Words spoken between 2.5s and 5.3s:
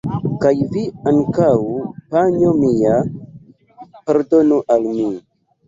mia, pardonu al mi!